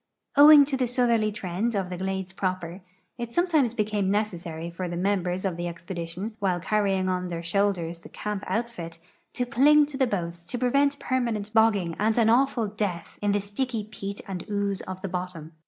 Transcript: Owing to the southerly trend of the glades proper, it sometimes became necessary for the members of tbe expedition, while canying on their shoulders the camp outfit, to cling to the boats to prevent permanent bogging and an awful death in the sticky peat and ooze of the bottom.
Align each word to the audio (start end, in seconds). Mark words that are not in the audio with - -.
Owing 0.35 0.65
to 0.65 0.75
the 0.77 0.87
southerly 0.87 1.31
trend 1.31 1.75
of 1.75 1.91
the 1.91 1.97
glades 1.99 2.33
proper, 2.33 2.81
it 3.19 3.35
sometimes 3.35 3.75
became 3.75 4.09
necessary 4.09 4.71
for 4.71 4.89
the 4.89 4.97
members 4.97 5.45
of 5.45 5.57
tbe 5.57 5.67
expedition, 5.69 6.35
while 6.39 6.59
canying 6.59 7.07
on 7.07 7.29
their 7.29 7.43
shoulders 7.43 7.99
the 7.99 8.09
camp 8.09 8.43
outfit, 8.47 8.97
to 9.33 9.45
cling 9.45 9.85
to 9.85 9.97
the 9.97 10.07
boats 10.07 10.41
to 10.41 10.57
prevent 10.57 10.97
permanent 10.97 11.53
bogging 11.53 11.95
and 11.99 12.17
an 12.17 12.31
awful 12.31 12.65
death 12.65 13.19
in 13.21 13.31
the 13.31 13.39
sticky 13.39 13.83
peat 13.91 14.21
and 14.27 14.43
ooze 14.49 14.81
of 14.87 14.99
the 15.03 15.07
bottom. 15.07 15.51